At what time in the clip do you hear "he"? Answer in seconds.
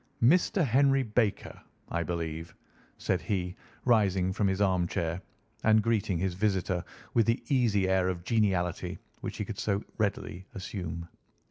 3.21-3.55, 9.37-9.45